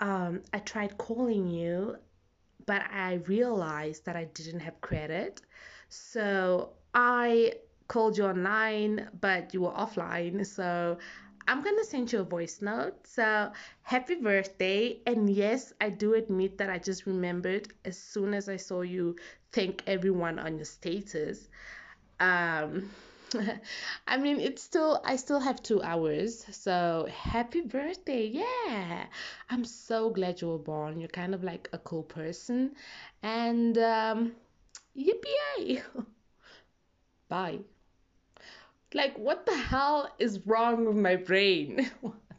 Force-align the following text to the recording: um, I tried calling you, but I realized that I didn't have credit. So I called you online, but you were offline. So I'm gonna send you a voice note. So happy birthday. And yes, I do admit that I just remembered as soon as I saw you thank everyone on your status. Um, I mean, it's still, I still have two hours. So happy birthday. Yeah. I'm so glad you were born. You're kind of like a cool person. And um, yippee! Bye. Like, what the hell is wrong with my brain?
um, 0.00 0.42
I 0.52 0.58
tried 0.58 0.98
calling 0.98 1.46
you, 1.46 1.96
but 2.66 2.82
I 2.90 3.14
realized 3.26 4.04
that 4.06 4.16
I 4.16 4.24
didn't 4.24 4.60
have 4.60 4.80
credit. 4.80 5.42
So 5.88 6.70
I 6.94 7.54
called 7.88 8.16
you 8.16 8.24
online, 8.24 9.08
but 9.20 9.52
you 9.52 9.62
were 9.62 9.72
offline. 9.72 10.46
So 10.46 10.98
I'm 11.48 11.62
gonna 11.62 11.84
send 11.84 12.12
you 12.12 12.20
a 12.20 12.24
voice 12.24 12.62
note. 12.62 13.06
So 13.06 13.52
happy 13.82 14.14
birthday. 14.16 15.00
And 15.06 15.28
yes, 15.28 15.72
I 15.80 15.90
do 15.90 16.14
admit 16.14 16.58
that 16.58 16.70
I 16.70 16.78
just 16.78 17.06
remembered 17.06 17.72
as 17.84 17.98
soon 17.98 18.34
as 18.34 18.48
I 18.48 18.56
saw 18.56 18.82
you 18.82 19.16
thank 19.52 19.82
everyone 19.86 20.38
on 20.38 20.56
your 20.56 20.64
status. 20.64 21.48
Um, 22.20 22.90
I 24.06 24.16
mean, 24.16 24.40
it's 24.40 24.62
still, 24.62 25.00
I 25.04 25.16
still 25.16 25.40
have 25.40 25.62
two 25.62 25.82
hours. 25.82 26.44
So 26.50 27.08
happy 27.12 27.60
birthday. 27.62 28.26
Yeah. 28.26 29.06
I'm 29.48 29.64
so 29.64 30.10
glad 30.10 30.40
you 30.40 30.48
were 30.48 30.58
born. 30.58 30.98
You're 31.00 31.08
kind 31.08 31.34
of 31.34 31.44
like 31.44 31.68
a 31.72 31.78
cool 31.78 32.02
person. 32.02 32.74
And 33.22 33.76
um, 33.78 34.32
yippee! 34.96 35.82
Bye. 37.28 37.60
Like, 38.94 39.18
what 39.18 39.46
the 39.46 39.56
hell 39.56 40.14
is 40.20 40.46
wrong 40.46 40.84
with 40.84 40.94
my 40.96 41.16
brain? 41.16 41.90